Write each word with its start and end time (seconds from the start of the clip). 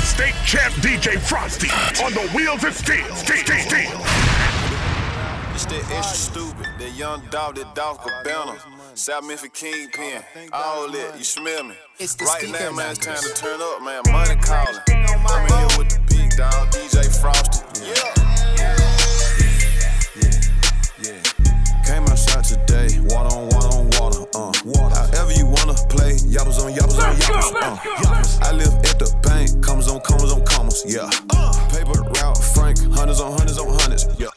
the 0.00 0.06
state 0.06 0.34
champ 0.46 0.72
DJ 0.76 1.18
Frosty 1.18 1.68
on 2.02 2.12
the 2.14 2.26
wheels 2.34 2.64
of 2.64 2.72
steel. 2.72 3.04
Steel, 3.14 3.36
steel, 3.36 3.58
steel. 3.58 4.00
It's 5.52 5.66
that 5.66 5.84
extra 5.92 6.16
stupid, 6.16 6.66
that 6.78 6.92
young 6.96 7.22
Dolph, 7.30 7.56
that 7.56 7.74
dog 7.74 7.98
cabana. 8.00 8.56
South 8.94 9.26
Memphis 9.26 9.50
Kingpin, 9.52 10.22
all 10.52 10.90
that, 10.90 11.18
you 11.18 11.24
smell 11.24 11.64
me? 11.64 11.74
It's 11.98 12.14
the 12.14 12.24
right 12.24 12.48
now, 12.50 12.72
man, 12.72 12.92
it's 12.92 13.04
time 13.04 13.22
to 13.22 13.34
turn 13.34 13.60
up, 13.60 13.82
man. 13.82 14.00
Money 14.10 14.40
calling. 14.40 14.80
I'm 14.88 15.46
in 15.46 15.52
here 15.52 15.78
with 15.78 15.90
the 15.90 16.00
big 16.08 16.30
dog, 16.36 16.70
DJ 16.72 17.04
Frosty. 17.20 17.60
Yeah. 17.84 17.94
Yeah, 18.56 18.76
yeah. 21.04 21.84
Came 21.84 22.04
outside 22.04 22.44
today, 22.44 23.00
water 23.00 23.36
on 23.36 23.48
water 23.50 23.59
play, 25.90 26.14
yappers 26.30 26.58
on 26.62 26.72
yappers 26.72 26.98
on 26.98 27.16
yappers, 27.16 27.50
uh. 27.60 28.46
I 28.46 28.52
live 28.52 28.72
at 28.86 28.98
the 28.98 29.10
bank, 29.22 29.62
commas 29.62 29.88
on 29.88 30.00
commas 30.00 30.32
on 30.32 30.44
commas, 30.46 30.84
yeah. 30.86 31.10
Paper 31.70 32.02
route, 32.02 32.38
Frank, 32.54 32.78
hundreds 32.94 33.20
on 33.20 33.32
hundreds 33.32 33.58
on 33.58 33.68
hundreds, 33.78 34.06
yeah. 34.18 34.28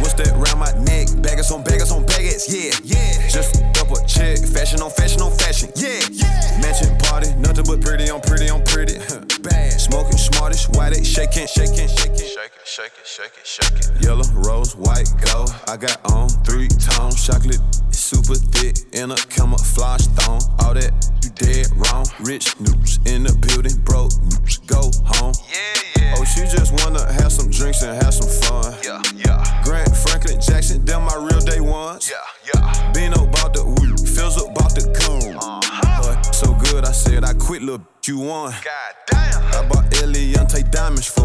What's 0.00 0.14
that 0.14 0.32
round 0.34 0.58
my 0.58 0.72
neck? 0.84 1.08
Baggers 1.22 1.50
on 1.52 1.62
baggers, 1.62 1.91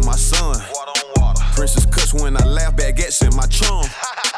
my 0.08 0.16
son. 0.16 0.56
Princess 1.54 1.86
cuts 1.86 2.14
when 2.14 2.38
I 2.38 2.46
laugh, 2.46 2.76
baguettes 2.78 3.22
in 3.28 3.36
my 3.36 3.46
chum. 3.48 3.84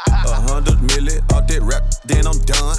A 0.07 0.41
hundred 0.49 0.81
million 0.81 1.21
milli 1.21 1.33
off 1.33 1.47
that 1.47 1.61
rap, 1.61 1.83
then 2.05 2.25
I'm 2.25 2.39
done. 2.39 2.77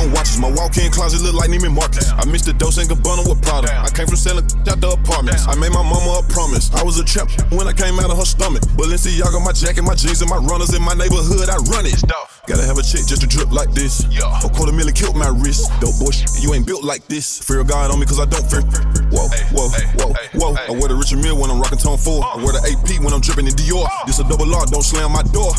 On 0.00 0.08
watches. 0.12 0.40
My 0.40 0.48
walk-in 0.48 0.90
closet 0.90 1.20
look 1.20 1.36
like 1.36 1.50
Neiman 1.52 1.76
Marcus. 1.76 2.08
I 2.16 2.24
missed 2.24 2.46
the 2.46 2.54
Dolce 2.54 2.80
and 2.80 2.88
Gabbana 2.88 3.28
with 3.28 3.42
Prada. 3.44 3.68
I 3.84 3.90
came 3.92 4.06
from 4.08 4.16
selling 4.16 4.48
out 4.64 4.80
the 4.80 4.96
apartments. 4.96 5.44
I 5.44 5.54
made 5.60 5.76
my 5.76 5.84
mama 5.84 6.24
a 6.24 6.32
promise. 6.32 6.72
I 6.72 6.82
was 6.82 6.96
a 6.96 7.04
champ 7.04 7.28
when 7.52 7.68
I 7.68 7.76
came 7.76 8.00
out 8.00 8.08
of 8.08 8.16
her 8.16 8.24
stomach. 8.24 8.64
Balenciaga, 8.80 9.44
my 9.44 9.52
jacket, 9.52 9.84
my 9.84 9.92
jeans, 9.92 10.24
and 10.24 10.30
my 10.30 10.40
runners 10.40 10.72
in 10.72 10.80
my 10.80 10.96
neighborhood. 10.96 11.52
I 11.52 11.60
run 11.68 11.84
it. 11.84 12.00
Gotta 12.48 12.64
have 12.64 12.80
a 12.80 12.82
chick 12.82 13.04
just 13.04 13.20
to 13.20 13.28
drip 13.28 13.52
like 13.52 13.76
this. 13.76 14.08
A 14.16 14.48
quarter 14.48 14.72
million 14.72 14.96
killed 14.96 15.20
my 15.20 15.28
wrist. 15.28 15.68
Dope 15.84 16.00
boy, 16.00 16.16
you 16.40 16.56
ain't 16.56 16.64
built 16.64 16.82
like 16.82 17.04
this. 17.04 17.44
Fear 17.44 17.64
God 17.68 17.92
on 17.92 18.00
me 18.00 18.06
cause 18.08 18.20
I 18.20 18.24
don't 18.24 18.48
fear. 18.48 18.64
Whoa, 19.12 19.28
whoa, 19.52 19.68
whoa, 20.00 20.10
whoa. 20.32 20.52
I 20.56 20.72
wear 20.80 20.88
the 20.88 20.96
Richard 20.96 21.20
Mille 21.20 21.36
when 21.36 21.52
I'm 21.52 21.60
rocking 21.60 21.78
Tom 21.78 22.00
Ford. 22.00 22.24
I 22.24 22.40
wear 22.40 22.56
the 22.56 22.64
AP 22.64 23.04
when 23.04 23.12
I'm 23.12 23.20
dripping 23.20 23.44
in 23.44 23.52
Dior. 23.52 23.84
This 24.06 24.18
a 24.18 24.24
double 24.24 24.48
R, 24.48 24.64
don't 24.64 24.82
slam 24.82 25.12
my 25.12 25.22
door. 25.28 25.52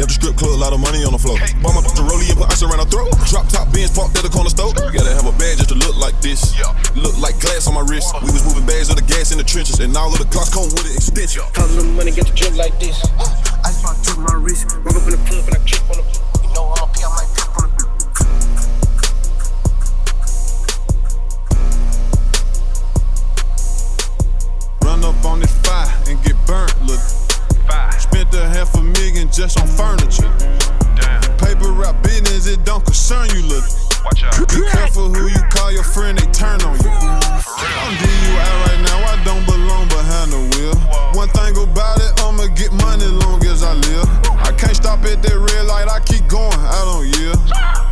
Left 0.00 0.08
the 0.08 0.16
strip 0.16 0.36
club, 0.40 0.56
a 0.56 0.64
lot 0.64 0.72
of 0.72 0.80
money 0.80 1.04
on 1.04 1.12
the 1.12 1.20
floor. 1.20 1.36
Bought 1.60 1.76
my 1.76 1.84
the 1.84 2.00
rollie 2.08 2.32
and 2.32 2.40
put 2.40 2.48
ice 2.48 2.64
around 2.64 2.80
her 2.80 2.88
throat. 2.88 3.12
Drop 3.28 3.44
top 3.52 3.68
Benz 3.68 3.92
parked 3.92 4.16
at 4.16 4.24
the 4.24 4.32
corner 4.32 4.48
store. 4.48 4.72
You 4.72 4.96
gotta 4.96 5.12
have 5.12 5.28
a 5.28 5.36
bag 5.36 5.60
just 5.60 5.68
to 5.68 5.76
look 5.76 5.92
like 6.00 6.16
this. 6.24 6.56
Look 6.96 7.20
like 7.20 7.36
glass 7.36 7.68
on 7.68 7.76
my 7.76 7.84
wrist. 7.84 8.08
We 8.24 8.32
was 8.32 8.40
moving 8.48 8.64
bags 8.64 8.88
of 8.88 8.96
the 8.96 9.04
gas 9.04 9.28
in 9.28 9.36
the 9.36 9.44
trenches, 9.44 9.76
and 9.76 9.92
all 9.92 10.08
of 10.08 10.16
the 10.16 10.24
clocks 10.32 10.48
come 10.56 10.64
with 10.72 10.88
an 10.88 10.96
extension. 10.96 11.44
Call 11.52 11.68
little 11.76 11.92
money, 11.92 12.16
get 12.16 12.24
the 12.24 12.32
drip 12.32 12.56
like 12.56 12.72
this. 12.80 12.96
Icebox 13.60 14.00
drip 14.08 14.24
my 14.24 14.40
wrist. 14.40 14.72
Walk 14.88 14.96
up 14.96 15.04
in 15.04 15.12
the 15.12 15.20
club 15.28 15.44
and 15.52 15.60
I 15.60 15.60
drip 15.68 15.84
on 15.92 16.00
the. 16.00 16.04
You 16.48 16.56
know 16.56 16.72
I'm 16.72 16.80
a 16.80 16.88
P, 16.96 17.04
I 17.04 17.12
might 17.12 17.28
pimp 17.36 17.60
on 17.60 17.68
the. 17.76 17.84
Run 24.80 25.04
up 25.04 25.20
on 25.28 25.44
this 25.44 25.52
fire 25.60 25.92
and 26.08 26.16
get 26.24 26.40
burnt, 26.48 26.72
look. 26.88 27.04
Half 28.60 28.74
a 28.74 28.82
million 28.82 29.32
just 29.32 29.58
on 29.58 29.66
furniture. 29.66 30.28
Damn. 30.92 31.22
Paper 31.38 31.72
route 31.72 31.96
business, 32.02 32.46
it 32.46 32.62
don't 32.62 32.84
concern 32.84 33.26
you, 33.32 33.40
look. 33.48 33.64
Be 34.52 34.60
careful 34.68 35.08
who 35.08 35.28
you 35.28 35.40
call 35.48 35.72
your 35.72 35.82
friend, 35.82 36.18
they 36.18 36.30
turn 36.30 36.60
on 36.60 36.76
you. 36.76 36.90
I'm 36.92 37.96
DUI 37.96 38.52
right 38.68 38.80
now, 38.84 39.00
I 39.00 39.16
don't 39.24 39.46
belong 39.46 39.88
behind 39.88 40.32
the 40.32 40.44
wheel. 40.52 40.76
One 41.16 41.30
thing 41.30 41.56
about 41.56 42.04
it, 42.04 42.12
I'ma 42.20 42.52
get 42.52 42.70
money 42.84 43.06
long 43.06 43.42
as 43.46 43.62
I 43.62 43.72
live. 43.72 44.08
I 44.44 44.52
can't 44.52 44.76
stop 44.76 45.00
at 45.08 45.22
that 45.22 45.38
red 45.38 45.64
light, 45.64 45.88
I 45.88 46.00
keep 46.00 46.28
going, 46.28 46.52
I 46.52 46.84
don't 46.84 47.08
yield. 47.16 47.40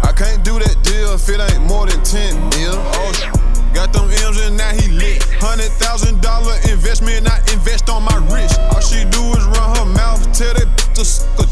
I 0.04 0.12
can't 0.14 0.44
do 0.44 0.58
that 0.58 0.76
deal 0.84 1.14
if 1.14 1.26
it 1.30 1.40
ain't 1.40 1.64
more 1.64 1.86
than 1.86 2.04
10 2.04 2.36
mil. 2.50 2.76
Oh, 2.76 3.37
Got 3.78 3.92
them 3.92 4.10
M's 4.10 4.40
and 4.40 4.56
now 4.56 4.74
he 4.74 4.88
lit. 4.88 5.22
Hundred 5.38 5.70
thousand 5.78 6.20
dollar 6.20 6.56
investment, 6.68 7.30
I 7.30 7.38
invest 7.54 7.88
on 7.88 8.02
my 8.02 8.18
wrist. 8.26 8.58
All 8.74 8.80
she 8.80 9.04
do 9.04 9.22
is 9.38 9.44
run 9.54 9.70
her 9.78 9.84
mouth, 9.94 10.18
tell 10.36 10.52
that 10.52 10.66
to 10.96 11.04
suck 11.04 11.46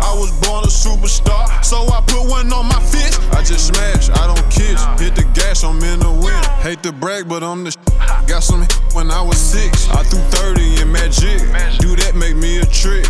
I 0.00 0.12
was 0.18 0.32
born 0.42 0.64
a 0.64 0.66
superstar, 0.66 1.46
so 1.64 1.86
I 1.86 2.00
put 2.04 2.28
one 2.28 2.52
on 2.52 2.66
my 2.66 2.82
fist. 2.82 3.22
I 3.30 3.44
just 3.44 3.68
smash, 3.68 4.10
I 4.10 4.26
don't 4.26 4.50
kiss. 4.50 4.82
Hit 4.98 5.14
the 5.14 5.22
gas, 5.38 5.62
I'm 5.62 5.80
in 5.84 6.00
the 6.00 6.10
wind. 6.10 6.44
Hate 6.66 6.82
to 6.82 6.90
brag, 6.90 7.28
but 7.28 7.44
I'm 7.44 7.62
the 7.62 7.70
sh- 7.70 8.26
Got 8.26 8.42
some 8.42 8.66
when 8.92 9.12
I 9.12 9.22
was 9.22 9.38
six. 9.38 9.88
I 9.90 10.02
threw 10.02 10.18
30 10.34 10.82
in 10.82 10.90
magic. 10.90 11.38
Do 11.78 11.94
that 11.94 12.16
make 12.16 12.34
me 12.34 12.58
a 12.58 12.66
trick. 12.66 13.06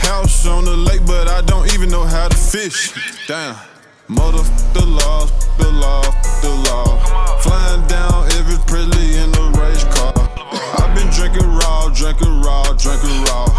House 0.00 0.46
on 0.46 0.64
the 0.64 0.74
lake, 0.74 1.04
but 1.04 1.28
I 1.28 1.42
don't 1.42 1.70
even 1.74 1.90
know 1.90 2.04
how 2.04 2.28
to 2.28 2.36
fish. 2.36 2.94
Damn. 3.28 3.75
Mother 4.08 4.38
the 4.72 4.86
law, 4.86 5.26
the 5.58 5.68
law, 5.68 6.00
the 6.40 6.50
law. 6.70 6.96
Flying 7.40 7.84
down 7.88 8.30
every 8.38 8.56
Presley 8.64 9.18
in 9.18 9.34
a 9.34 9.50
race 9.58 9.82
car. 9.82 10.14
I've 10.78 10.94
been 10.94 11.10
drinking 11.10 11.50
raw, 11.56 11.88
drinking 11.88 12.40
raw, 12.40 12.72
drinking 12.74 13.24
raw. 13.24 13.50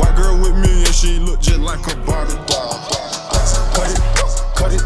White 0.00 0.16
girl 0.16 0.40
with 0.40 0.56
me 0.56 0.84
and 0.86 0.94
she 0.94 1.18
look 1.18 1.38
just 1.40 1.60
like 1.60 1.80
a 1.92 1.96
Barbie 2.06 2.32
doll. 2.46 2.80
Cut 3.76 3.92
it, 3.92 4.00
cut 4.56 4.72
it, 4.72 4.80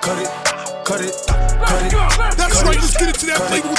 cut 0.00 0.18
it, 0.18 0.28
cut 0.86 1.00
it, 1.02 1.12
cut 1.28 1.84
it. 1.84 2.36
That's 2.38 2.62
right, 2.62 2.76
let's 2.76 2.96
get 2.96 3.08
into 3.08 3.26
that 3.26 3.44
flavor 3.46 3.73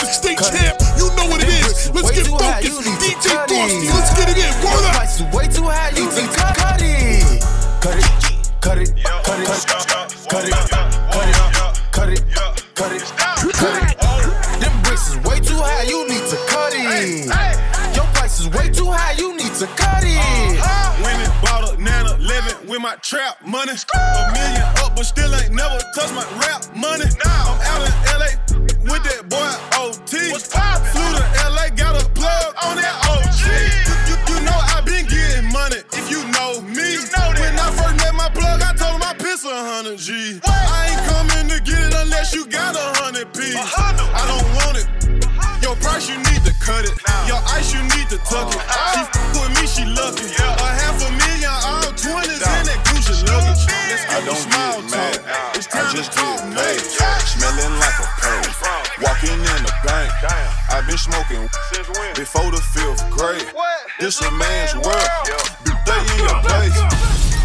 been 60.95 61.11
smoking 61.11 61.49
Since 61.73 61.89
when? 61.99 62.15
before 62.15 62.51
the 62.51 62.61
fifth 62.71 63.03
grade. 63.11 63.43
What? 63.53 63.79
This 63.99 64.21
a 64.21 64.31
man's 64.31 64.75
world. 64.75 65.11
Yeah. 65.27 65.83
Stay 65.83 65.99
in 65.99 66.19
your 66.23 66.39
place. 66.47 66.77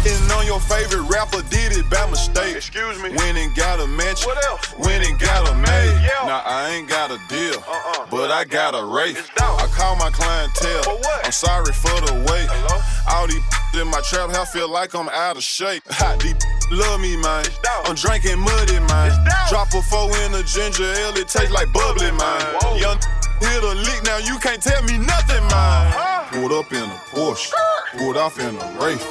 And 0.07 0.31
on 0.31 0.45
your 0.47 0.59
favorite 0.59 1.03
rapper 1.11 1.43
did 1.49 1.75
it 1.75 1.89
by 1.89 2.09
mistake. 2.09 2.55
Excuse 2.55 2.97
me. 3.03 3.09
Went 3.09 3.37
and 3.37 3.53
got 3.55 3.79
a 3.79 3.87
mansion. 3.87 4.27
What 4.27 4.43
else? 4.45 4.73
Went 4.79 5.05
and 5.05 5.19
got 5.19 5.49
a 5.49 5.53
maid. 5.55 5.93
Yeah. 6.01 6.25
Now 6.25 6.41
I 6.45 6.71
ain't 6.71 6.87
got 6.87 7.11
a 7.11 7.19
deal, 7.27 7.59
Uh-uh. 7.59 8.07
but 8.09 8.31
I 8.31 8.45
got 8.45 8.73
a 8.73 8.81
dope. 8.81 9.61
I 9.61 9.67
call 9.75 9.95
my 9.97 10.09
clientele. 10.11 10.83
For 10.83 10.95
what? 10.95 11.25
I'm 11.25 11.31
sorry 11.31 11.73
for 11.73 11.93
the 12.07 12.13
wait. 12.31 12.47
Hello? 12.49 12.79
All 13.11 13.27
these 13.27 13.43
in 13.81 13.87
my 13.87 14.01
trap 14.01 14.31
house 14.31 14.51
feel 14.53 14.71
like 14.71 14.95
I'm 14.95 15.09
out 15.09 15.35
of 15.35 15.43
shape. 15.43 15.83
Hot 15.89 16.19
these 16.19 16.35
love 16.71 17.01
me, 17.01 17.17
man. 17.17 17.45
I'm 17.85 17.95
drinking 17.95 18.39
muddy, 18.39 18.79
man. 18.79 19.11
Drop 19.49 19.73
a 19.73 19.81
four 19.81 20.09
in 20.25 20.33
a 20.35 20.43
ginger 20.43 20.87
ale, 20.87 21.13
it 21.19 21.27
tastes 21.27 21.51
like 21.51 21.71
bubbly, 21.73 22.11
man. 22.11 22.79
Young 22.79 22.97
hit 23.41 23.63
a 23.63 23.73
lick, 23.73 24.03
now 24.03 24.17
you 24.17 24.37
can't 24.39 24.61
tell 24.61 24.81
me 24.83 24.97
nothing, 24.97 25.43
man. 25.49 26.29
Pulled 26.31 26.53
up 26.53 26.71
in 26.71 26.83
a 26.83 26.99
Porsche, 27.11 27.51
pulled 27.97 28.17
off 28.17 28.39
in 28.39 28.55
a 28.55 28.79
Wraith. 28.79 29.05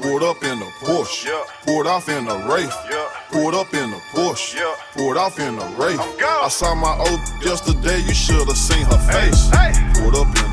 Pulled 0.00 0.22
up 0.22 0.42
in 0.42 0.56
a 0.58 0.70
Porsche, 0.80 1.28
pulled 1.66 1.86
off 1.86 2.08
in 2.08 2.28
a 2.28 2.36
Wraith. 2.48 2.74
Pulled 3.30 3.54
up 3.54 3.72
in 3.74 3.90
a 3.92 4.00
Porsche, 4.14 4.56
pulled 4.94 5.16
off 5.16 5.38
in 5.38 5.58
a 5.58 5.66
Wraith. 5.76 6.00
I 6.22 6.48
saw 6.48 6.74
my 6.74 6.96
old 6.96 7.20
yesterday, 7.44 7.98
you 7.98 8.14
should 8.14 8.46
have 8.46 8.56
seen 8.56 8.86
her 8.86 8.98
face. 9.10 9.50
Pulled 9.98 10.16
up 10.16 10.28
in 10.36 10.49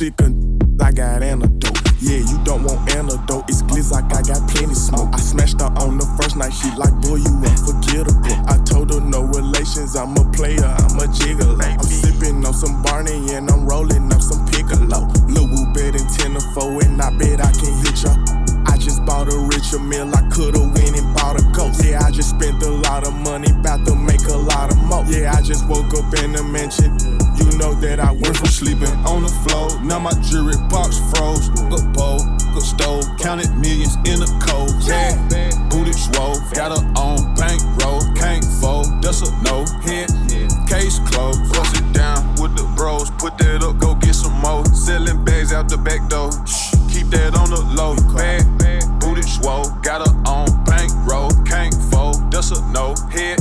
large. 0.00 0.10
Sick 0.16 0.39
keep 47.10 47.20
that 47.20 47.36
on 47.36 47.50
the 47.50 47.60
low. 47.74 47.96
Bad, 48.16 49.00
booted 49.00 49.24
swole, 49.24 49.68
got 49.82 50.06
her 50.06 50.14
on 50.28 50.46
bankroll, 50.64 51.30
can't 51.44 51.74
fold, 51.90 52.30
that's 52.30 52.50
a 52.50 52.60
no 52.72 52.94
hit. 53.10 53.40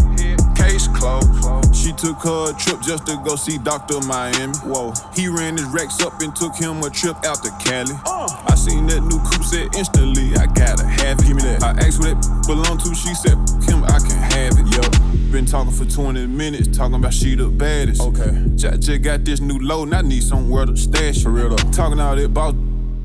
Case 0.55 0.87
closed. 0.89 1.75
She 1.75 1.93
took 1.93 2.17
her 2.23 2.51
a 2.51 2.53
trip 2.53 2.81
just 2.81 3.07
to 3.07 3.17
go 3.25 3.35
see 3.35 3.57
Dr. 3.57 4.01
Miami. 4.01 4.53
Whoa. 4.65 4.93
He 5.13 5.29
ran 5.29 5.55
his 5.55 5.65
racks 5.67 6.01
up 6.01 6.21
and 6.21 6.35
took 6.35 6.55
him 6.55 6.83
a 6.83 6.89
trip 6.89 7.15
out 7.25 7.41
to 7.43 7.51
Cali. 7.63 7.95
Uh. 8.05 8.27
I 8.47 8.55
seen 8.55 8.85
that 8.87 9.01
new 9.01 9.19
coupe 9.19 9.43
said 9.43 9.73
instantly, 9.75 10.35
I 10.35 10.45
gotta 10.47 10.85
have 10.85 11.19
it. 11.19 11.27
Give 11.27 11.35
me 11.35 11.43
that. 11.43 11.63
I 11.63 11.71
asked 11.79 11.99
what 11.99 12.09
it 12.09 12.47
belong 12.47 12.77
to, 12.79 12.93
she 12.93 13.13
said, 13.15 13.37
him, 13.63 13.83
I 13.85 13.99
can 13.99 14.19
have 14.19 14.59
it. 14.59 14.67
Yo. 14.67 15.31
Been 15.31 15.45
talking 15.45 15.71
for 15.71 15.85
20 15.85 16.27
minutes, 16.27 16.75
talking 16.75 16.95
about 16.95 17.13
she 17.13 17.35
the 17.35 17.47
baddest. 17.47 18.01
Okay. 18.01 18.43
Just, 18.55 18.81
just 18.81 19.01
got 19.01 19.23
this 19.23 19.39
new 19.39 19.59
load, 19.59 19.83
and 19.83 19.95
I 19.95 20.01
need 20.01 20.23
somewhere 20.23 20.65
to 20.65 20.75
stash 20.75 21.17
it. 21.17 21.23
For 21.23 21.29
real 21.29 21.49
though. 21.49 21.71
Talking 21.71 21.99
all 21.99 22.15
that 22.15 22.25
about, 22.25 22.55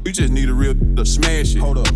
you 0.04 0.12
just 0.12 0.32
need 0.32 0.48
a 0.48 0.54
real 0.54 0.74
to 0.96 1.06
smash 1.06 1.54
it. 1.54 1.60
Hold 1.60 1.78
up. 1.78 1.88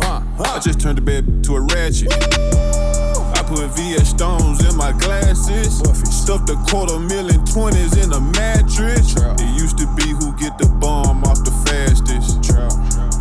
Huh, 0.00 0.22
I 0.38 0.60
just 0.60 0.80
turned 0.80 0.98
the 0.98 1.02
bed 1.02 1.42
to 1.44 1.56
a 1.56 1.60
ratchet. 1.60 2.12
I 2.12 3.42
put 3.46 3.66
VS 3.76 4.10
Stones 4.10 4.64
in 4.64 4.76
my 4.76 4.92
glasses. 4.92 5.78
Stuffed 6.08 6.50
a 6.50 6.56
quarter 6.70 6.98
million 6.98 7.44
twenties 7.44 7.96
in 7.96 8.12
a 8.12 8.20
mattress. 8.20 9.16
It 9.16 9.60
used 9.60 9.78
to 9.78 9.86
be 9.96 10.08
who 10.10 10.36
get 10.38 10.58
the 10.58 10.68
bomb 10.80 11.24
off 11.24 11.42
the 11.44 11.50
fastest. 11.66 12.52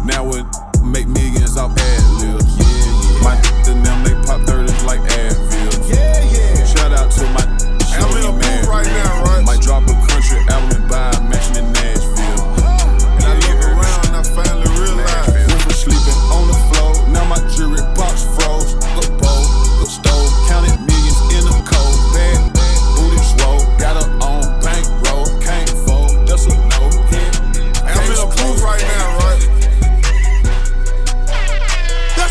Now 0.05 0.29
it 0.29 0.45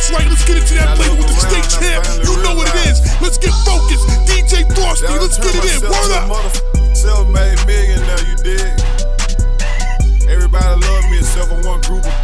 That's 0.07 0.23
right, 0.23 0.31
let's 0.31 0.45
get 0.47 0.57
into 0.63 0.75
that 0.79 0.87
I 0.87 0.95
flavor 0.95 1.19
with 1.19 1.27
the 1.27 1.35
state 1.35 1.67
champ. 1.67 2.07
You 2.23 2.39
know 2.39 2.55
what 2.55 2.71
it 2.71 2.79
is. 2.87 3.03
Let's 3.19 3.39
get 3.43 3.51
focused. 3.67 4.07
DJ 4.31 4.63
Frosty, 4.71 5.11
let's 5.19 5.35
get 5.35 5.51
it 5.51 5.67
in. 5.67 5.83
Word 5.83 6.15
up. 6.15 6.31
motherf- 6.31 6.95
Self-made 6.95 7.59
millionaire, 7.67 8.23
you 8.31 8.39
dig? 8.39 8.71
Everybody 10.31 10.79
love 10.87 11.11
me 11.11 11.19
except 11.19 11.51
for 11.51 11.59
one 11.67 11.83
group. 11.83 12.07
of- 12.07 12.15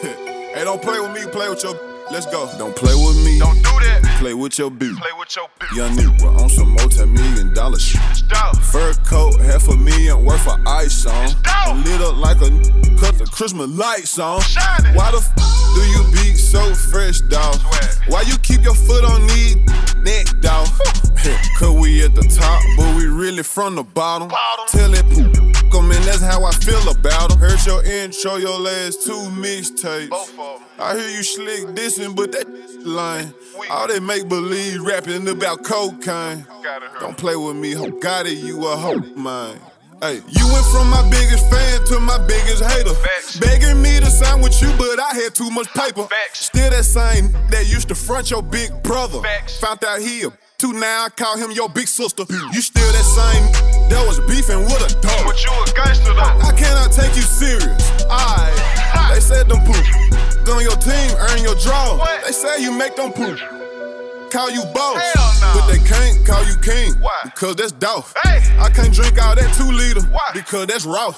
hey, 0.56 0.64
don't 0.64 0.80
play 0.80 0.96
with 1.00 1.12
me, 1.12 1.28
play 1.30 1.50
with 1.52 1.62
your. 1.62 1.76
Let's 2.10 2.24
go. 2.24 2.48
Don't 2.56 2.74
play 2.74 2.96
with 2.96 3.20
me. 3.20 3.38
Don't 3.38 3.60
do 3.60 3.68
that. 3.84 4.00
play 4.18 4.32
with 4.32 4.56
your 4.58 4.70
beat. 4.70 4.96
Play 4.96 5.12
with 5.20 5.36
your 5.36 5.48
bitch. 5.60 5.76
Young 5.76 5.92
nigga 6.00 6.32
on 6.40 6.48
some 6.48 6.72
multi-million 6.72 7.52
dollar 7.52 7.78
shit. 7.78 8.00
Stop. 8.16 8.56
Fur 8.56 8.94
coat, 9.04 9.38
half 9.42 9.68
a 9.68 9.76
million 9.76 10.24
worth 10.24 10.48
of 10.48 10.56
ice 10.66 11.04
on. 11.04 11.28
dope. 11.44 11.84
Lit 11.84 12.00
up 12.00 12.16
like 12.16 12.40
a 12.40 12.46
n- 12.46 12.96
cut 12.96 13.18
the 13.18 13.28
Christmas 13.30 13.68
lights 13.68 14.18
on. 14.18 14.40
Shining. 14.40 14.94
Why 14.94 15.10
the 15.10 15.18
f 15.18 15.57
do 15.74 15.82
you 15.90 16.02
be 16.12 16.34
so 16.34 16.74
fresh, 16.74 17.20
dawg? 17.22 17.54
Swag. 17.56 18.08
Why 18.12 18.22
you 18.22 18.36
keep 18.38 18.62
your 18.62 18.74
foot 18.74 19.04
on 19.04 19.26
these 19.28 19.56
neck, 19.98 20.26
dawg? 20.40 20.68
Cause 21.58 21.76
we 21.76 22.04
at 22.04 22.14
the 22.14 22.22
top, 22.22 22.62
but 22.76 22.96
we 22.96 23.06
really 23.06 23.42
from 23.42 23.74
the 23.74 23.82
bottom. 23.82 24.28
Bottom. 24.28 24.66
Tell 24.68 24.94
it, 24.94 25.04
come 25.72 25.90
in, 25.92 26.00
that's 26.02 26.20
how 26.22 26.44
I 26.44 26.52
feel 26.52 26.88
about 26.88 27.30
them. 27.30 27.38
Heard 27.38 27.64
your 27.66 27.84
intro, 27.84 28.36
your 28.36 28.58
last 28.58 29.02
two 29.04 29.28
mixtapes. 29.36 30.08
Both 30.10 30.32
of 30.38 30.60
'em. 30.60 30.66
I 30.78 30.96
hear 30.96 31.08
you 31.08 31.22
slick 31.24 31.66
dissing, 31.74 32.14
but 32.14 32.30
that 32.32 32.46
lying. 32.86 33.34
All 33.70 33.88
they 33.88 33.98
make 34.00 34.28
believe 34.28 34.82
rapping 34.82 35.28
about 35.28 35.64
cocaine. 35.64 36.46
Don't 37.00 37.16
play 37.16 37.34
with 37.36 37.56
me, 37.56 37.72
ho. 37.72 37.90
Got 37.90 38.26
it, 38.26 38.38
you 38.38 38.66
a 38.68 38.76
hoe, 38.76 38.98
mine. 39.16 39.58
Hey, 40.00 40.22
you 40.28 40.46
went 40.52 40.64
from 40.66 40.88
my 40.90 41.02
biggest 41.10 41.50
fan 41.50 41.84
to 41.86 41.98
my 41.98 42.18
biggest 42.18 42.62
hater. 42.62 42.94
Facts. 42.94 43.36
Begging 43.38 43.82
me 43.82 43.98
to 43.98 44.06
sign 44.06 44.40
with 44.40 44.54
you, 44.62 44.70
but 44.78 45.00
I 45.00 45.12
had 45.14 45.34
too 45.34 45.50
much 45.50 45.66
paper. 45.74 46.06
Still 46.34 46.70
that 46.70 46.84
same 46.84 47.32
that 47.50 47.66
used 47.66 47.88
to 47.88 47.96
front 47.96 48.30
your 48.30 48.42
big 48.42 48.70
brother. 48.84 49.20
Found 49.60 49.84
out 49.84 49.98
he 50.00 50.22
a 50.22 50.30
two 50.58 50.72
now, 50.72 51.06
I 51.06 51.08
call 51.08 51.36
him 51.36 51.50
your 51.50 51.68
big 51.68 51.88
sister. 51.88 52.22
You 52.30 52.62
still 52.62 52.92
that 52.92 53.02
same 53.02 53.42
that 53.90 54.06
was 54.06 54.20
beefing 54.20 54.62
with 54.70 54.86
a 54.86 55.00
dog. 55.00 55.26
But 55.26 55.44
you 55.44 55.50
a 55.50 55.66
gangster 55.74 56.14
though. 56.14 56.46
I 56.46 56.52
cannot 56.54 56.92
take 56.92 57.16
you 57.16 57.22
serious. 57.22 57.90
Alright, 58.06 58.54
they 59.12 59.20
said 59.20 59.48
them 59.48 59.64
poop. 59.66 59.82
On 60.48 60.62
your 60.62 60.76
team, 60.76 61.10
earn 61.18 61.42
your 61.42 61.56
draw. 61.56 61.98
What? 61.98 62.24
They 62.24 62.32
say 62.32 62.62
you 62.62 62.72
make 62.72 62.94
them 62.96 63.12
poop. 63.12 63.38
Call 64.30 64.50
you 64.50 64.62
boss, 64.74 65.00
no. 65.40 65.52
but 65.54 65.66
they 65.72 65.78
can't 65.78 66.26
call 66.26 66.44
you 66.44 66.54
king. 66.60 66.92
Why? 67.00 67.16
Because 67.24 67.56
that's 67.56 67.72
dough. 67.72 68.04
Hey. 68.24 68.44
I 68.60 68.68
can't 68.68 68.92
drink 68.92 69.16
all 69.16 69.34
that 69.34 69.54
two 69.56 69.72
liter. 69.72 70.02
Why? 70.12 70.28
Because 70.34 70.66
that's 70.66 70.84
raw. 70.84 71.10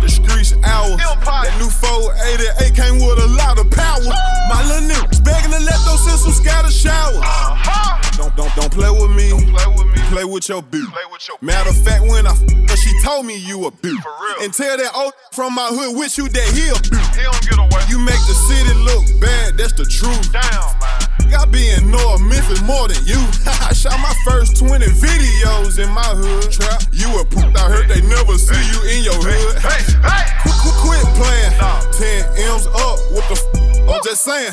The 0.00 0.08
streets 0.08 0.52
hours. 0.62 1.00
Empire. 1.00 1.48
That 1.48 1.56
new 1.56 1.70
488 1.72 2.76
came 2.76 2.96
with 3.00 3.16
a 3.16 3.28
lot 3.32 3.56
of 3.58 3.70
power. 3.72 4.04
My 4.52 4.60
little 4.68 4.84
niggas 4.84 5.24
begging 5.24 5.56
to 5.56 5.60
let 5.64 5.80
those 5.88 6.04
systems 6.04 6.36
scatter 6.36 6.70
showers. 6.70 7.16
Uh-huh. 7.16 8.12
Don't 8.18 8.36
don't 8.36 8.54
don't 8.54 8.72
play 8.72 8.90
with 8.92 9.10
me. 9.16 9.32
Play 9.48 9.68
with 9.72 9.88
me. 9.88 9.98
Play 10.12 10.24
with 10.28 10.46
your 10.48 10.60
bitch. 10.60 10.84
Play 10.92 11.08
with 11.10 11.24
your 11.26 11.38
Matter 11.40 11.70
of 11.70 11.80
fact, 11.80 12.04
when 12.04 12.26
I 12.26 12.36
f 12.36 12.76
she 12.76 12.92
told 13.00 13.24
me 13.24 13.38
you 13.40 13.64
a 13.64 13.70
bitch. 13.72 13.96
And 14.44 14.52
tell 14.52 14.76
that 14.76 14.92
old 14.94 15.14
from 15.32 15.54
my 15.54 15.72
hood 15.72 15.96
with 15.96 16.18
you 16.18 16.28
that 16.28 16.48
he 16.52 16.68
a 16.68 16.76
bitch. 16.76 17.08
He 17.16 17.24
don't 17.24 17.40
get 17.40 17.56
away. 17.56 17.80
You 17.88 17.98
make 18.04 18.20
the 18.28 18.36
city 18.36 18.74
look 18.84 19.04
bad, 19.20 19.56
that's 19.56 19.72
the 19.72 19.86
truth. 19.88 20.28
down, 20.30 20.76
man. 20.78 21.03
I 21.32 21.46
be 21.46 21.70
in 21.70 21.90
North 21.90 22.20
Memphis 22.20 22.60
more 22.62 22.88
than 22.88 23.00
you. 23.06 23.16
I 23.46 23.72
shot 23.72 23.96
my 24.00 24.12
first 24.26 24.56
20 24.58 24.84
videos 25.00 25.78
in 25.78 25.88
my 25.94 26.04
hood. 26.04 26.50
Trap, 26.50 26.82
you 26.92 27.08
a 27.20 27.24
poop. 27.24 27.54
I 27.56 27.70
heard 27.70 27.88
they 27.88 28.02
never 28.02 28.36
see 28.36 28.58
you 28.74 28.80
in 28.90 29.00
your 29.04 29.16
hood. 29.16 29.56
Hey, 29.62 29.80
hey. 30.02 30.24
Quit, 30.44 30.56
quit, 30.60 30.76
quit 30.82 31.04
playing. 31.16 31.52
10 31.94 32.52
M's 32.52 32.66
up, 32.66 32.98
what 33.14 33.24
the 33.30 33.38
f- 33.38 33.64
I'm 33.88 34.00
just 34.02 34.24
saying. 34.24 34.52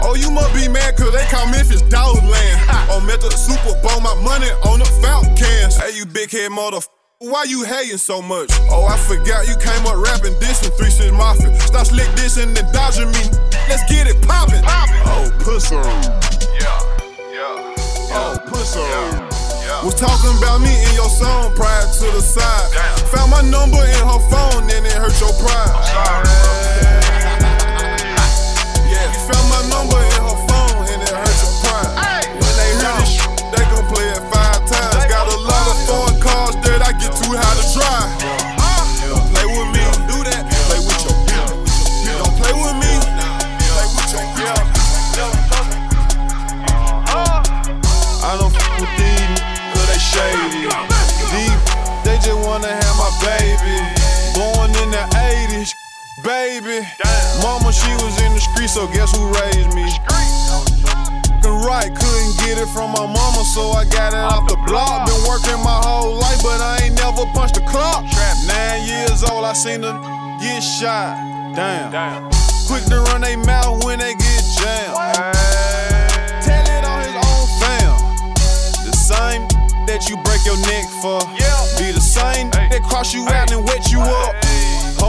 Oh, 0.00 0.14
you 0.14 0.30
must 0.30 0.54
be 0.54 0.68
mad 0.68 0.96
cause 0.96 1.12
they 1.12 1.24
call 1.26 1.46
Memphis 1.50 1.82
dog 1.82 2.22
land. 2.24 2.58
I'm 2.70 3.04
oh, 3.04 3.12
at 3.12 3.20
the 3.20 3.30
Super 3.30 3.74
Bowl, 3.82 4.00
my 4.00 4.14
money 4.22 4.48
on 4.64 4.78
the 4.78 4.88
fountain 5.02 5.34
cans. 5.36 5.76
Hey, 5.76 5.96
you 5.96 6.06
big 6.06 6.30
head 6.30 6.50
motherfucker. 6.50 6.88
Why 7.20 7.44
you 7.48 7.64
hating 7.64 7.98
so 7.98 8.22
much? 8.22 8.48
Oh, 8.70 8.86
I 8.86 8.96
forgot 8.96 9.48
you 9.48 9.56
came 9.58 9.84
up 9.86 9.98
rapping 9.98 10.38
dissing 10.38 10.70
3 10.78 10.88
6 10.88 11.10
Mafia. 11.10 11.50
Stop 11.60 11.86
slick 11.86 12.06
dissing 12.14 12.54
and 12.56 12.72
dodging 12.72 13.10
me. 13.10 13.47
Let's 13.68 13.84
get 13.90 14.06
it 14.06 14.20
poppin'. 14.26 14.62
Poppin'. 14.62 15.02
Oh, 15.04 15.30
pussy. 15.40 15.76
Yeah, 15.76 16.80
yeah, 17.32 18.16
Oh, 18.16 18.38
pussy. 18.48 18.80
yeah. 18.80 19.84
Was 19.84 19.94
talking 19.94 20.36
about 20.38 20.60
me 20.60 20.72
in 20.72 20.94
your 20.94 21.08
song 21.10 21.54
prior 21.54 21.82
to 21.82 22.04
the 22.16 22.20
side. 22.22 22.72
Damn. 22.72 23.06
Found 23.12 23.30
my 23.30 23.42
number 23.42 23.78
in 23.84 24.00
her 24.08 24.20
phone 24.30 24.62
and 24.70 24.86
it 24.86 24.92
hurt 24.92 25.14
your 25.20 25.32
pride. 25.38 26.97
Block. 64.68 65.06
Been 65.06 65.24
working 65.26 65.58
my 65.64 65.80
whole 65.82 66.14
life, 66.14 66.40
but 66.42 66.60
I 66.60 66.84
ain't 66.84 66.96
never 66.96 67.24
punched 67.32 67.56
a 67.56 67.64
clock. 67.64 68.04
Nine 68.46 68.86
years 68.86 69.24
old, 69.24 69.44
I 69.44 69.52
seen 69.52 69.80
them 69.80 70.00
get 70.40 70.60
shot. 70.60 71.16
Damn. 71.56 71.90
Damn. 71.90 72.30
Quick 72.68 72.84
to 72.92 73.00
run 73.08 73.22
they 73.22 73.36
mouth 73.36 73.82
when 73.84 73.98
they 73.98 74.14
get 74.14 74.42
jammed. 74.60 74.94
Tell 76.44 76.66
it 76.76 76.84
on 76.84 77.00
his 77.00 77.16
own 77.16 77.44
fam. 77.60 77.96
The 78.84 78.92
same 78.92 79.42
that 79.88 80.08
you 80.08 80.16
break 80.22 80.44
your 80.44 80.60
neck 80.68 80.84
for. 81.00 81.18
Yeah. 81.40 81.56
Be 81.80 81.92
the 81.92 82.00
same 82.00 82.52
Hey. 82.52 82.68
that 82.68 82.82
cross 82.82 83.14
you 83.14 83.26
out 83.28 83.50
and 83.50 83.64
wet 83.64 83.90
you 83.90 84.00
up. 84.00 84.34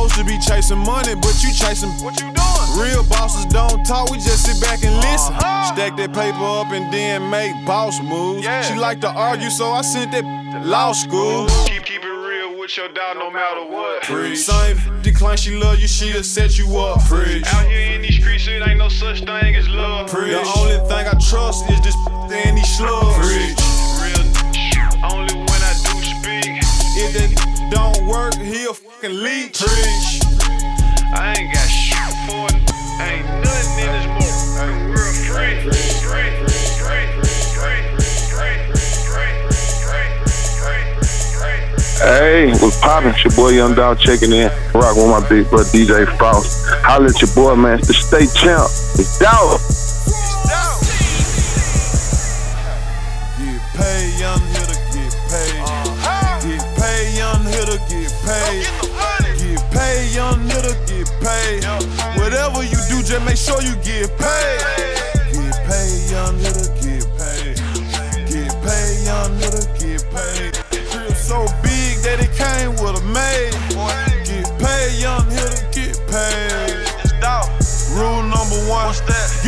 Supposed 0.09 0.27
to 0.27 0.37
be 0.37 0.39
chasing 0.39 0.77
money, 0.79 1.15
but 1.15 1.43
you 1.43 1.53
chasing. 1.53 1.89
What 2.03 2.19
you 2.19 2.31
doing? 2.33 2.79
Real 2.79 3.03
bosses 3.03 3.45
don't 3.45 3.85
talk, 3.85 4.09
we 4.09 4.17
just 4.17 4.45
sit 4.45 4.61
back 4.61 4.83
and 4.83 4.95
listen. 4.95 5.35
Uh-huh. 5.35 5.73
Stack 5.73 5.97
that 5.97 6.13
paper 6.13 6.41
up 6.41 6.71
and 6.71 6.91
then 6.91 7.29
make 7.29 7.53
boss 7.65 8.01
moves. 8.01 8.43
Yeah. 8.43 8.61
She 8.61 8.75
like 8.75 9.01
to 9.01 9.09
argue, 9.09 9.49
so 9.49 9.71
I 9.71 9.81
sent 9.81 10.11
that 10.13 10.23
to 10.23 10.67
law 10.67 10.93
school. 10.93 11.47
Keep, 11.65 11.85
keep 11.85 12.03
it 12.03 12.07
real 12.07 12.59
with 12.59 12.75
your 12.75 12.89
dog 12.89 13.17
no 13.17 13.29
matter 13.29 13.65
what. 13.65 14.05
Same 14.35 14.77
decline, 15.01 15.37
she 15.37 15.55
love 15.55 15.79
you, 15.79 15.87
she'll 15.87 16.23
set 16.23 16.57
you 16.57 16.77
up. 16.77 17.03
Preach. 17.05 17.45
Out 17.53 17.67
here 17.67 17.95
in 17.95 18.01
these 18.01 18.15
streets, 18.15 18.47
it 18.47 18.65
ain't 18.67 18.79
no 18.79 18.89
such 18.89 19.19
thing 19.19 19.55
as 19.55 19.69
love. 19.69 20.09
The 20.09 20.41
only 20.57 20.77
thing 20.89 21.07
I 21.07 21.13
trust 21.29 21.69
is 21.69 21.81
this 21.81 21.95
and 22.31 22.57
these 22.57 22.77
slugs. 22.77 23.17
Real 23.27 23.55
work, 28.69 28.77
he'll 28.81 28.91
fucking 28.91 29.23
leech. 29.23 29.59
Preach. 29.59 30.21
I 31.13 31.35
ain't 31.38 31.53
got 31.53 31.67
shit 31.67 32.13
for 32.27 32.45
it. 32.47 32.59
Ain't 33.01 33.25
nothing 33.43 33.85
in 33.85 33.91
this 33.91 34.07
move. 34.07 34.59
I'm 34.59 34.91
real 34.91 35.13
free. 35.25 35.71
Free. 35.71 35.79
Hey, 42.01 42.49
what's 42.61 42.79
poppin'? 42.79 43.09
It's 43.09 43.23
your 43.25 43.33
boy 43.35 43.49
Young 43.49 43.75
Dolph 43.75 43.99
checking 43.99 44.31
in. 44.31 44.49
Rock 44.73 44.95
with 44.95 45.07
my 45.07 45.27
big 45.27 45.49
brother 45.49 45.69
DJ 45.69 46.05
Frost. 46.17 46.65
Holla 46.81 47.09
at 47.09 47.21
your 47.21 47.29
boy, 47.35 47.55
man. 47.55 47.79
It's 47.79 47.89
the 47.89 47.93
state 47.93 48.33
champ. 48.33 48.69
It's 48.97 49.19
Dolph. 49.19 49.78
Young 60.19 60.41
hitter, 60.49 60.75
get 60.85 61.07
paid. 61.23 61.63
Whatever 62.19 62.61
you 62.63 62.79
do, 62.89 63.01
just 63.01 63.23
make 63.23 63.38
sure 63.38 63.61
you 63.61 63.75
get 63.83 64.09
paid. 64.17 64.78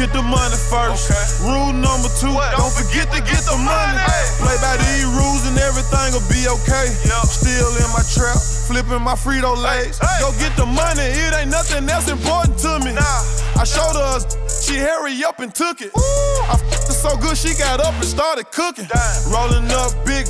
Get 0.01 0.13
the 0.13 0.25
money 0.25 0.57
first. 0.57 1.13
Rule 1.45 1.69
number 1.69 2.09
two, 2.17 2.33
don't 2.57 2.73
forget 2.73 3.05
to 3.13 3.21
get 3.21 3.45
the 3.45 3.53
money. 3.61 4.01
Play 4.41 4.57
by 4.57 4.73
these 4.81 5.05
rules 5.05 5.45
and 5.45 5.53
everything 5.61 6.17
will 6.17 6.25
be 6.25 6.49
okay. 6.49 6.89
Still 7.29 7.69
in 7.77 7.89
my 7.93 8.01
trap, 8.09 8.41
flipping 8.41 9.05
my 9.05 9.13
Frito 9.13 9.53
Lays. 9.53 10.01
Go 10.17 10.33
get 10.41 10.57
the 10.57 10.65
money, 10.65 11.05
it 11.05 11.37
ain't 11.37 11.53
nothing 11.53 11.85
else 11.85 12.09
important 12.09 12.57
to 12.65 12.81
me. 12.81 12.97
I 12.97 13.63
showed 13.63 13.93
her, 13.93 14.17
she 14.49 14.81
hurry 14.81 15.21
up 15.23 15.37
and 15.39 15.53
took 15.53 15.81
it. 15.85 15.93
I 15.93 16.57
f***ed 16.57 16.81
her 16.89 16.97
so 16.97 17.13
good, 17.21 17.37
she 17.37 17.53
got 17.53 17.77
up 17.79 17.93
and 17.93 18.09
started 18.09 18.49
cooking. 18.49 18.89
Rolling 19.29 19.69
up 19.69 19.93
big 20.01 20.25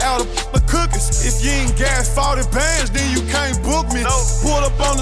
out 0.00 0.24
of 0.24 0.28
the 0.56 0.64
cookies. 0.64 1.28
If 1.28 1.44
you 1.44 1.52
ain't 1.52 1.76
gas 1.76 2.08
40 2.16 2.48
bands, 2.56 2.79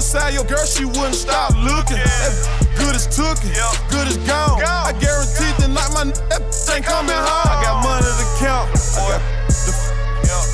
Pulled 0.09 0.23
up 0.23 0.25
on 0.25 0.31
the 0.31 0.33
side, 0.33 0.33
your 0.33 0.43
girl, 0.45 0.65
she 0.65 0.85
wouldn't 0.85 1.15
stop 1.15 1.53
looking. 1.55 2.01
That 2.01 2.73
good 2.77 2.95
as 2.95 3.05
took 3.05 3.37
it, 3.45 3.57
good 3.89 4.07
as 4.07 4.17
gone. 4.25 4.61
I 4.63 4.93
guarantee 4.97 5.51
tonight 5.61 5.89
my 5.93 6.01
n- 6.01 6.13
that 6.29 6.41
ain't 6.73 6.85
coming 6.85 7.13
home. 7.13 7.47
I 7.49 7.61
got 7.61 7.83
money 7.83 8.05
to 8.05 8.27
count. 8.41 8.69
I 8.97 9.17
got 9.17 9.21
the 9.65 9.99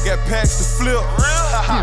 got 0.06 0.20
packs 0.30 0.58
to 0.62 0.66
flip, 0.78 1.02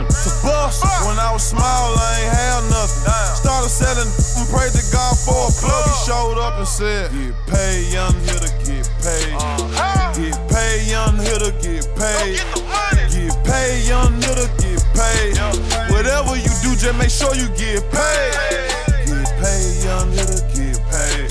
to 0.04 0.30
bust. 0.44 0.84
When 1.06 1.18
I 1.18 1.32
was 1.32 1.42
small, 1.42 1.96
I 1.96 2.22
ain't 2.22 2.32
had 2.32 2.62
nothing. 2.70 3.08
Started 3.40 3.68
selling, 3.68 4.08
and 4.08 4.46
prayed 4.52 4.72
to 4.72 4.84
God 4.92 5.18
for 5.18 5.48
a 5.48 5.52
plug. 5.56 5.84
He 5.88 5.94
showed 6.06 6.38
up 6.38 6.58
and 6.58 6.68
said, 6.68 7.10
Get 7.10 7.34
paid, 7.50 7.92
young 7.92 8.14
hitter, 8.22 8.52
get 8.62 8.86
paid. 9.02 9.34
Uh, 9.74 10.12
get 10.14 10.36
paid, 10.48 10.86
young 10.86 11.16
hitter, 11.16 11.52
get 11.58 11.88
paid. 11.98 12.38
Get 13.10 13.34
paid, 13.44 13.88
young 13.88 14.14
hitter, 14.22 14.48
get 14.62 14.81
paid. 14.94 15.36
Whatever 15.90 16.36
you 16.36 16.52
do, 16.62 16.76
just 16.76 16.96
make 16.98 17.10
sure 17.10 17.34
you 17.34 17.48
get 17.58 17.82
paid. 17.90 18.32
Get 19.06 19.28
paid, 19.40 19.84
young 19.84 20.10
hitter, 20.12 20.42
get 20.54 20.78
paid. 20.90 21.28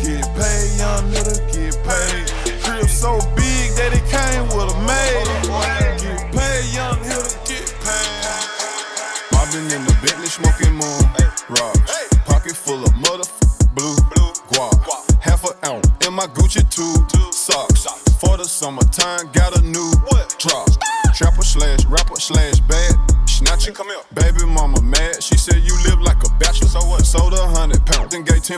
Get 0.00 0.24
paid, 0.36 0.68
young 0.78 1.10
hitter, 1.10 1.41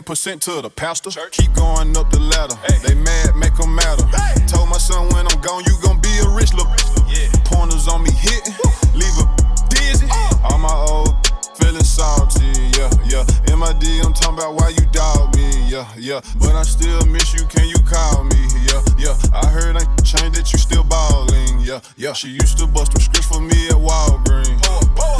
10% 0.04 0.40
to 0.40 0.60
the 0.60 0.68
pastor. 0.68 1.10
Keep 1.30 1.54
going 1.54 1.96
up 1.96 2.10
the 2.10 2.20
ladder. 2.20 2.54
They 2.84 2.94
mad, 2.94 3.36
make 3.36 3.54
them 3.56 3.74
matter. 3.74 4.04
Told 4.46 4.68
my 4.68 4.76
son 4.76 5.08
when 5.14 5.26
I'm 5.26 5.40
gone, 5.40 5.64
you 5.64 5.72
gon' 5.80 5.98
be 6.00 6.12
a 6.20 6.28
rich 6.28 6.52
little 6.52 6.68
yeah. 7.08 7.32
Pointers 7.48 7.88
on 7.88 8.02
me 8.02 8.10
hitting. 8.12 8.52
Leave 8.92 9.16
a 9.16 9.24
dizzy. 9.72 10.06
All 10.44 10.58
my 10.58 10.74
old 10.92 11.16
feeling 11.56 11.84
salty, 11.84 12.44
yeah, 12.76 12.92
yeah. 13.08 13.24
MID, 13.48 14.04
I'm 14.04 14.12
talking 14.12 14.36
about 14.36 14.54
why 14.60 14.76
you 14.76 14.84
dog 14.92 15.34
me, 15.36 15.48
yeah, 15.72 15.88
yeah. 15.96 16.20
But 16.36 16.52
I 16.52 16.64
still 16.64 17.00
miss 17.06 17.32
you, 17.32 17.46
can 17.46 17.64
you 17.64 17.80
call 17.88 18.24
me, 18.24 18.44
yeah, 18.68 18.84
yeah. 18.98 19.16
I 19.32 19.48
heard 19.48 19.76
I 19.76 19.84
changed 20.04 20.36
that 20.36 20.52
you 20.52 20.58
still 20.58 20.84
ballin', 20.84 21.60
yeah, 21.60 21.80
yeah. 21.96 22.12
She 22.12 22.28
used 22.28 22.58
to 22.58 22.66
bust 22.66 22.92
them 22.92 23.00
scripts 23.00 23.28
for 23.28 23.40
me 23.40 23.68
at 23.68 23.80
Walgreens. 23.80 24.60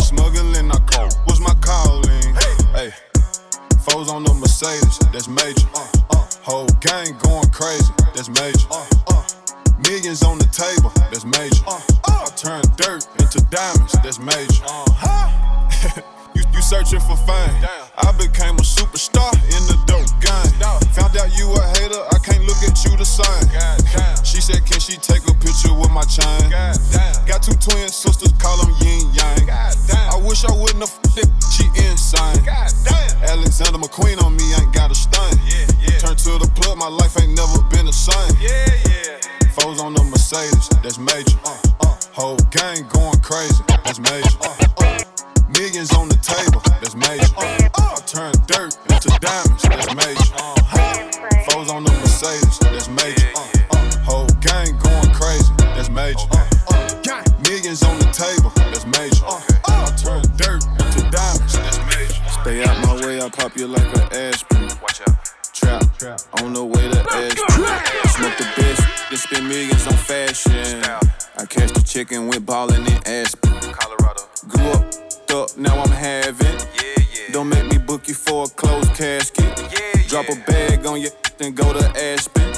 Smuggling, 0.02 0.70
I 0.70 0.78
call, 0.84 1.08
was 1.26 1.40
my 1.40 1.54
calling, 1.64 2.36
hey. 2.76 2.92
Foes 3.90 4.10
on 4.10 4.24
the 4.24 4.32
Mercedes, 4.32 4.98
that's 5.12 5.28
major. 5.28 5.68
Whole 6.42 6.66
gang 6.80 7.16
going 7.18 7.50
crazy, 7.50 7.92
that's 8.14 8.28
major. 8.28 8.66
Millions 9.88 10.22
on 10.22 10.38
the 10.38 10.48
table, 10.48 10.90
that's 11.12 11.24
major. 11.24 11.62
I 12.06 12.24
turn 12.36 12.62
dirt 12.76 13.06
into 13.20 13.44
diamonds, 13.50 13.92
that's 14.02 14.18
major. 14.18 14.64
Uh-huh. 14.64 16.00
searching 16.64 17.00
for 17.00 17.16
fame. 17.28 17.52
I 18.00 18.08
became 18.16 18.56
a 18.56 18.64
superstar 18.64 19.28
in 19.52 19.62
the 19.68 19.76
dope 19.84 20.08
game. 20.24 20.48
Found 20.96 21.12
out 21.20 21.28
you 21.36 21.52
a 21.52 21.62
hater, 21.76 22.00
I 22.08 22.16
can't 22.24 22.40
look 22.48 22.56
at 22.64 22.80
you 22.88 22.96
the 22.96 23.04
same. 23.04 23.44
She 24.24 24.40
said, 24.40 24.64
Can 24.64 24.80
she 24.80 24.96
take 24.96 25.28
a 25.28 25.34
picture 25.44 25.76
with 25.76 25.92
my 25.92 26.08
chain? 26.08 26.48
Got 27.28 27.44
two 27.44 27.52
twin 27.60 27.92
sisters, 27.92 28.32
call 28.40 28.56
them 28.64 28.72
yin 28.80 29.12
yang. 29.12 29.44
I 29.52 30.16
wish 30.24 30.48
I 30.48 30.56
wouldn't 30.56 30.80
have 30.80 30.96
f***ed 31.04 31.28
she 31.52 31.68
insane. 31.84 32.40
Alexander 33.28 33.78
McQueen 33.78 34.16
on 34.24 34.32
me 34.34 34.48
ain't 34.56 34.72
got 34.72 34.90
a 34.90 34.96
stain. 34.96 35.36
Turn 36.00 36.16
to 36.16 36.40
the 36.40 36.50
plug, 36.56 36.78
my 36.78 36.88
life 36.88 37.12
ain't 37.20 37.36
never 37.36 37.60
been 37.68 37.84
the 37.84 37.92
same. 37.92 38.32
Foes 39.52 39.82
on 39.84 39.92
the 39.92 40.02
Mercedes, 40.02 40.72
that's 40.80 40.96
major. 40.96 41.36
Whole 42.16 42.40
gang 42.48 42.88
going 42.88 43.20
crazy, 43.20 43.62
that's 43.84 44.00
major. 44.00 45.13
Millions 45.58 45.92
on 45.94 46.08
the 46.08 46.18
table, 46.18 46.60
that's 46.82 46.96
major. 46.96 47.30
I 47.38 47.94
turn 48.06 48.32
dirt 48.50 48.74
into 48.90 49.08
diamonds, 49.22 49.62
that's 49.62 49.94
major. 49.94 50.34
Uh-huh. 50.34 51.46
Foes 51.46 51.70
on 51.70 51.84
the 51.84 51.92
Mercedes, 51.92 52.58
that's 52.58 52.88
major. 52.88 53.30
Uh-huh. 53.38 54.02
Whole 54.02 54.30
gang 54.42 54.74
going 54.82 55.10
crazy, 55.14 55.52
that's 55.78 55.90
major. 55.90 56.26
Uh-huh. 56.34 57.22
Millions 57.46 57.82
on 57.84 57.98
the 57.98 58.10
table, 58.10 58.50
that's 58.72 58.86
major. 58.98 59.22
I 59.70 59.94
turn 59.94 60.26
dirt 60.34 60.66
into 60.82 61.00
diamonds, 61.14 61.54
that's 61.54 61.78
major. 61.86 62.18
Stay 62.42 62.64
out 62.64 62.76
my 62.82 63.06
way, 63.06 63.22
I 63.22 63.28
pop 63.28 63.56
you 63.56 63.68
like 63.68 63.86
an 63.94 64.10
aspirin. 64.10 64.70
Watch 64.82 65.02
out. 65.06 65.14
Trap, 65.54 66.20
on 66.42 66.52
the 66.52 66.64
way 66.64 66.88
to 66.90 67.00
Ashton. 67.14 67.62
Smoke 68.10 68.36
the 68.38 68.48
best, 68.56 68.82
then 69.08 69.18
spend 69.18 69.48
millions 69.48 69.86
on 69.86 69.94
fashion. 69.94 70.82
I 71.38 71.46
cashed 71.46 71.74
the 71.74 71.82
chicken, 71.86 72.26
went 72.26 72.44
ballin' 72.44 72.86
in 72.86 73.00
Aspen. 73.06 73.43
Up, 75.34 75.56
now 75.56 75.82
I'm 75.82 75.90
having. 75.90 76.56
Don't 77.32 77.48
make 77.48 77.66
me 77.66 77.78
book 77.78 78.06
you 78.06 78.14
for 78.14 78.44
a 78.44 78.46
closed 78.46 78.94
casket. 78.94 79.44
Yeah, 79.72 80.02
Drop 80.06 80.28
a 80.28 80.36
bag 80.46 80.86
on 80.86 81.00
you, 81.00 81.10
then 81.38 81.54
go 81.54 81.72
to 81.72 81.84
Aspen. 81.98 82.54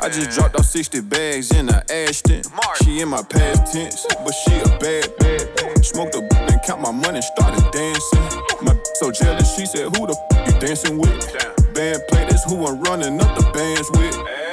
I 0.00 0.08
just 0.08 0.30
dropped 0.30 0.56
off 0.56 0.64
60 0.64 1.02
bags 1.02 1.52
in 1.52 1.68
a 1.68 1.84
Ashton. 1.88 2.42
She 2.82 2.98
in 2.98 3.10
my 3.10 3.22
past 3.22 3.72
tense, 3.72 4.04
but 4.10 4.32
she 4.32 4.56
a 4.58 4.78
bad, 4.80 5.16
bad. 5.18 5.84
Smoked 5.84 6.16
a 6.16 6.20
then 6.20 6.58
count 6.66 6.80
my 6.80 6.90
money, 6.90 7.22
started 7.22 7.62
dancing. 7.70 8.20
My 8.60 8.76
so 8.94 9.12
jealous, 9.12 9.54
she 9.54 9.64
said, 9.64 9.96
Who 9.96 10.08
the 10.08 10.16
f 10.32 10.48
you 10.52 10.60
dancing 10.60 10.98
with? 10.98 11.74
Band 11.74 12.02
play, 12.08 12.24
that's 12.24 12.42
who 12.50 12.66
I'm 12.66 12.80
running 12.80 13.20
up 13.20 13.38
the 13.38 13.48
bands 13.52 13.88
with. 13.92 14.45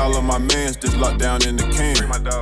All 0.00 0.16
of 0.16 0.24
my 0.24 0.38
mans 0.38 0.76
just 0.76 0.96
locked 0.96 1.18
down 1.18 1.46
in 1.46 1.56
the 1.56 1.64
can. 1.76 1.94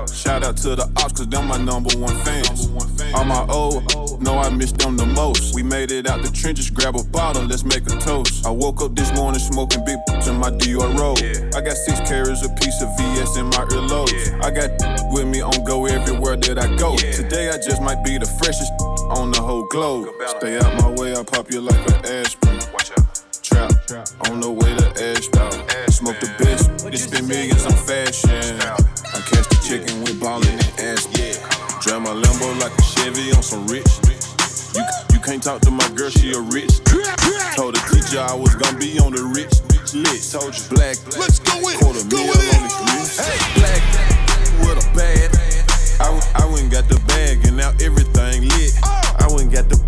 Shout 0.06 0.44
out 0.44 0.56
to 0.58 0.76
the 0.76 0.86
ops, 1.02 1.14
cause 1.18 1.28
them 1.28 1.48
my 1.48 1.58
number 1.58 1.90
one 1.98 2.14
fans. 2.24 2.68
All 3.14 3.24
my 3.24 3.44
old, 3.50 4.22
know 4.22 4.38
I 4.38 4.48
miss 4.48 4.70
them 4.70 4.96
the 4.96 5.06
most. 5.06 5.54
We 5.54 5.64
made 5.64 5.90
it 5.90 6.06
out 6.06 6.22
the 6.22 6.30
trenches, 6.30 6.70
grab 6.70 6.94
a 6.94 7.02
bottle, 7.02 7.44
let's 7.44 7.64
make 7.64 7.84
a 7.86 7.98
toast. 7.98 8.46
I 8.46 8.50
woke 8.50 8.80
up 8.80 8.94
this 8.94 9.12
morning 9.14 9.40
smoking 9.40 9.84
big 9.84 9.98
in 10.28 10.36
my 10.38 10.50
Dior 10.50 10.88
robe. 10.96 11.18
I 11.54 11.60
got 11.60 11.76
six 11.76 11.98
carats, 12.08 12.46
a 12.46 12.50
piece 12.62 12.80
of 12.80 12.96
VS 12.96 13.36
in 13.36 13.46
my 13.46 13.66
earlobes. 13.74 14.14
I 14.44 14.50
got 14.50 14.70
with 15.12 15.26
me 15.26 15.40
on 15.40 15.64
go 15.64 15.86
everywhere 15.86 16.36
that 16.36 16.58
I 16.58 16.76
go. 16.76 16.96
Today 16.96 17.50
I 17.50 17.58
just 17.58 17.82
might 17.82 18.04
be 18.04 18.18
the 18.18 18.30
freshest 18.38 18.72
on 19.18 19.32
the 19.32 19.42
whole 19.42 19.66
globe. 19.66 20.14
Stay 20.38 20.58
out 20.58 20.74
my 20.82 20.90
way, 20.94 21.12
I 21.12 21.24
pop 21.24 21.50
you 21.50 21.60
like 21.60 21.82
an 21.90 22.06
aspirin. 22.06 22.47
Trap, 23.88 24.04
on 24.28 24.40
the 24.44 24.52
way 24.52 24.68
to 24.68 24.88
Ashton. 25.00 25.64
Smoke 25.88 26.20
the 26.20 26.28
best, 26.36 26.68
this 26.92 27.08
spend 27.08 27.24
millions 27.24 27.64
on 27.64 27.72
fashion. 27.72 28.60
I 28.60 29.16
catch 29.24 29.48
the 29.48 29.56
chicken 29.64 30.04
with 30.04 30.20
ballin' 30.20 30.60
and 30.60 30.92
Aspen. 30.92 31.32
Drive 31.80 32.04
my 32.04 32.12
Lambo 32.12 32.52
like 32.60 32.76
a 32.76 32.84
Chevy 32.84 33.32
on 33.32 33.40
some 33.40 33.64
rich. 33.64 33.88
You, 34.76 34.84
you 35.16 35.20
can't 35.24 35.40
talk 35.42 35.64
to 35.64 35.70
my 35.72 35.88
girl, 35.96 36.10
she 36.12 36.36
a 36.36 36.40
rich. 36.52 36.84
Told 37.56 37.80
the 37.80 37.82
teacher 37.88 38.20
I 38.20 38.36
was 38.36 38.52
gonna 38.60 38.76
be 38.76 39.00
on 39.00 39.16
the 39.16 39.24
rich 39.24 39.56
list. 39.96 40.36
Told 40.36 40.52
you 40.52 40.64
black, 40.68 41.00
Let's 41.16 41.40
go 41.40 41.56
in, 41.64 41.80
quarter 41.80 42.04
go 42.12 42.20
mil 42.20 42.28
in. 42.28 42.60
on 42.60 42.92
this 42.92 43.16
wrist. 43.16 43.24
Black 43.56 43.80
with 44.68 44.84
a 44.84 44.86
bag. 44.92 45.32
I, 45.96 46.12
w- 46.12 46.28
I 46.36 46.44
went 46.44 46.68
and 46.68 46.72
got 46.76 46.84
the 46.92 47.00
bag 47.08 47.40
and 47.48 47.56
now 47.56 47.72
everything 47.80 48.52
lit. 48.52 48.76
Uh. 48.84 49.24
I 49.24 49.32
went 49.32 49.48
and 49.48 49.52
got 49.56 49.72
the 49.72 49.80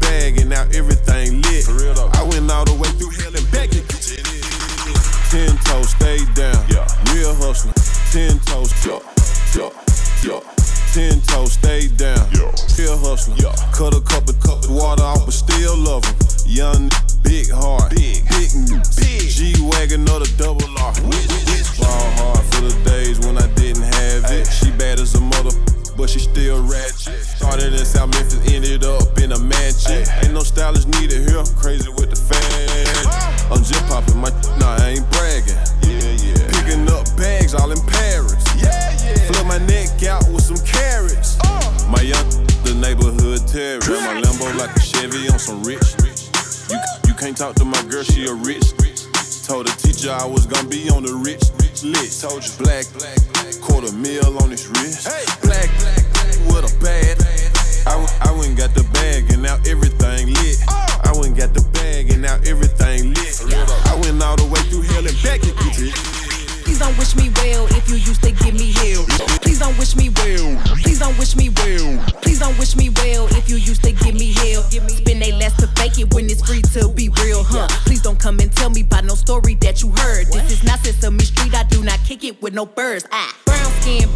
with 82.50 82.56
no 82.56 82.66
birds. 82.66 83.06
Ah, 83.12 83.32
brown 83.44 83.70
skin 83.80 84.08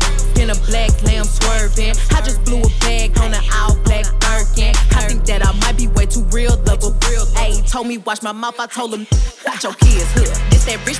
in 0.42 0.50
a 0.50 0.54
black 0.66 0.90
lamb 1.04 1.24
swerving. 1.24 1.94
I 2.10 2.20
just 2.22 2.44
blew 2.44 2.60
a 2.62 2.70
bag 2.80 3.16
on 3.18 3.32
an 3.32 3.42
all 3.54 3.76
black 3.84 4.06
Birkin. 4.20 4.74
I 4.90 5.06
think 5.06 5.24
that 5.26 5.46
I 5.46 5.52
might 5.60 5.76
be 5.76 5.86
way 5.88 6.06
too 6.06 6.24
real, 6.34 6.56
double 6.64 6.94
real. 7.08 7.24
Told 7.66 7.86
me 7.86 7.98
watch 7.98 8.22
my 8.22 8.32
mouth. 8.32 8.58
I 8.58 8.66
told 8.66 8.94
him 8.94 9.06
watch 9.46 9.62
your 9.62 9.74
kids, 9.74 10.10
huh? 10.14 10.26
This 10.50 10.64
that 10.66 10.84
rich. 10.86 10.98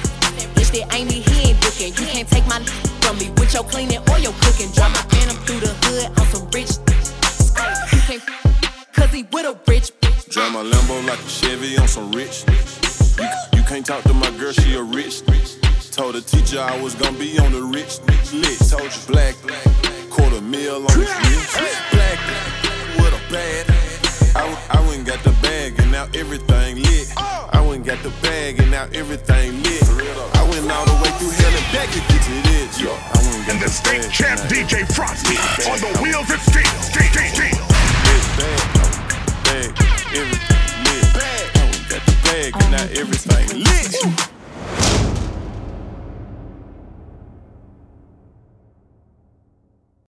Bitch, 0.54 0.70
that 0.74 0.94
ain't 0.94 1.10
me, 1.10 1.20
he 1.20 1.50
ain't 1.50 1.64
looking. 1.64 1.94
You 1.94 2.06
can't 2.10 2.28
take 2.28 2.46
my 2.46 2.60
from 3.02 3.18
me 3.18 3.30
with 3.38 3.52
your 3.52 3.64
cleaning 3.64 4.02
or 4.10 4.18
your 4.18 4.34
cooking. 4.40 4.70
Drive 4.70 4.92
my 4.92 5.02
phantom 5.10 5.36
through 5.44 5.60
the 5.60 5.74
hood 5.82 6.06
on 6.18 6.26
some 6.30 6.48
rich. 6.50 6.70
You 7.94 8.00
can't, 8.00 8.22
cause 8.92 9.10
he 9.12 9.22
with 9.32 9.46
a 9.46 9.58
rich 9.68 9.92
bitch. 10.00 10.28
Drive 10.30 10.52
my 10.52 10.62
Lambo 10.62 11.06
like 11.06 11.18
a 11.18 11.28
Chevy 11.28 11.78
on 11.78 11.88
some 11.88 12.10
rich. 12.12 12.44
You, 13.18 13.28
you 13.58 13.62
can't 13.64 13.86
talk 13.86 14.02
to 14.04 14.12
my 14.12 14.30
girl, 14.32 14.52
she 14.52 14.74
a 14.74 14.82
rich. 14.82 15.22
Told 15.94 16.16
the 16.16 16.22
teacher 16.22 16.58
I 16.58 16.74
was 16.82 16.96
gonna 16.96 17.16
be 17.16 17.38
on 17.38 17.52
the 17.52 17.62
rich 17.62 18.02
bitch 18.02 18.34
list. 18.34 18.68
Told 18.74 18.82
you 18.82 19.02
black, 19.06 19.38
quarter 20.10 20.40
meal 20.40 20.82
on 20.82 20.98
his 20.98 21.06
wrist. 21.06 21.54
Black 21.94 22.18
with 22.98 23.14
a 23.14 23.22
bad. 23.30 23.70
I, 24.34 24.42
I 24.74 24.80
went 24.88 25.06
got 25.06 25.22
the 25.22 25.30
bag 25.38 25.78
and 25.78 25.92
now 25.92 26.10
everything 26.12 26.82
lit. 26.82 27.06
I 27.16 27.64
went 27.64 27.86
got 27.86 28.02
the 28.02 28.10
bag 28.26 28.58
and 28.58 28.72
now 28.72 28.88
everything 28.92 29.62
lit. 29.62 29.86
I 30.34 30.42
went 30.50 30.66
all 30.66 30.82
the 30.82 30.98
way 30.98 31.14
through 31.14 31.30
hell 31.30 31.54
and 31.54 31.68
back 31.70 31.86
to 31.94 32.02
get 32.10 32.22
to 32.26 32.34
this. 32.42 32.80
Yo, 32.82 32.90
I 32.90 33.18
went 33.30 33.46
got 33.46 33.54
And 33.54 33.62
the 33.62 33.68
state 33.70 34.10
champ 34.10 34.40
DJ 34.50 34.82
Frosty 34.90 35.38
on 35.70 35.78
the 35.78 35.94
wheels 36.02 36.26
of 36.26 36.42
steel, 36.42 36.74
steel. 36.82 37.06
Bag, 38.34 38.66
bag, 39.46 39.70
everything 40.10 40.74
lit. 40.90 41.06
I 41.54 41.62
went 41.70 41.86
got 41.86 42.02
the 42.02 42.16
bag 42.26 42.50
and 42.58 42.70
now 42.74 42.82
everything 42.98 43.62
lit. 43.62 44.33